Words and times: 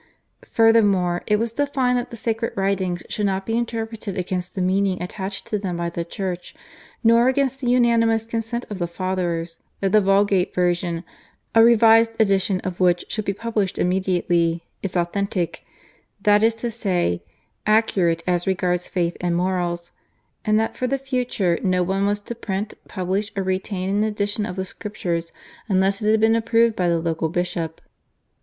Furthermore, 0.45 1.21
it 1.27 1.35
was 1.37 1.53
defined 1.53 1.95
that 1.99 2.09
the 2.09 2.17
sacred 2.17 2.53
writings 2.57 3.03
should 3.07 3.27
not 3.27 3.45
be 3.45 3.55
interpreted 3.55 4.17
against 4.17 4.55
the 4.55 4.59
meaning 4.61 4.99
attached 4.99 5.45
to 5.45 5.59
them 5.59 5.77
by 5.77 5.91
the 5.91 6.03
Church, 6.03 6.55
nor 7.03 7.27
against 7.27 7.61
the 7.61 7.69
unanimous 7.69 8.25
consent 8.25 8.65
of 8.71 8.79
the 8.79 8.87
Fathers, 8.87 9.59
that 9.79 9.91
the 9.91 10.01
Vulgate 10.01 10.55
Version, 10.55 11.03
a 11.53 11.63
revised 11.63 12.13
edition 12.19 12.59
of 12.61 12.79
which 12.79 13.05
should 13.09 13.25
be 13.25 13.31
published 13.33 13.77
immediately, 13.77 14.63
is 14.81 14.97
authentic, 14.97 15.63
that 16.19 16.41
is 16.41 16.55
to 16.55 16.71
say, 16.71 17.21
accurate 17.67 18.23
as 18.25 18.47
regards 18.47 18.87
faith 18.87 19.15
and 19.21 19.35
morals, 19.35 19.91
and 20.43 20.59
that 20.59 20.75
for 20.75 20.87
the 20.87 20.97
future 20.97 21.59
no 21.61 21.83
one 21.83 22.07
was 22.07 22.21
to 22.21 22.33
print, 22.33 22.73
publish, 22.87 23.31
or 23.37 23.43
retain 23.43 23.87
an 23.91 24.03
edition 24.03 24.47
of 24.47 24.55
the 24.55 24.65
Scriptures 24.65 25.31
unless 25.69 26.01
it 26.01 26.09
had 26.09 26.19
been 26.19 26.35
approved 26.35 26.75
by 26.75 26.89
the 26.89 26.99
local 26.99 27.29
bishop. 27.29 27.79